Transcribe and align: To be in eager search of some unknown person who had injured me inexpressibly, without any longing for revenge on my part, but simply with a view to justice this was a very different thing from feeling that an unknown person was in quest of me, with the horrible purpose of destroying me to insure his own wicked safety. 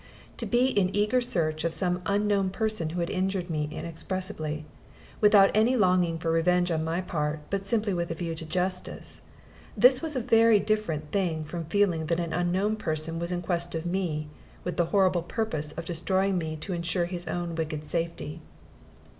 To 0.37 0.47
be 0.47 0.65
in 0.65 0.89
eager 0.95 1.21
search 1.21 1.63
of 1.63 1.75
some 1.75 2.01
unknown 2.07 2.49
person 2.49 2.89
who 2.89 3.01
had 3.01 3.11
injured 3.11 3.51
me 3.51 3.69
inexpressibly, 3.71 4.65
without 5.19 5.51
any 5.53 5.77
longing 5.77 6.17
for 6.17 6.31
revenge 6.31 6.71
on 6.71 6.83
my 6.83 7.01
part, 7.01 7.41
but 7.51 7.67
simply 7.67 7.93
with 7.93 8.09
a 8.09 8.15
view 8.15 8.33
to 8.33 8.43
justice 8.47 9.21
this 9.77 10.01
was 10.01 10.15
a 10.15 10.19
very 10.19 10.59
different 10.59 11.11
thing 11.11 11.43
from 11.43 11.65
feeling 11.65 12.07
that 12.07 12.19
an 12.19 12.33
unknown 12.33 12.77
person 12.77 13.19
was 13.19 13.31
in 13.31 13.43
quest 13.43 13.75
of 13.75 13.85
me, 13.85 14.27
with 14.63 14.75
the 14.75 14.85
horrible 14.85 15.21
purpose 15.21 15.71
of 15.73 15.85
destroying 15.85 16.35
me 16.35 16.55
to 16.55 16.73
insure 16.73 17.05
his 17.05 17.27
own 17.27 17.53
wicked 17.53 17.85
safety. 17.85 18.41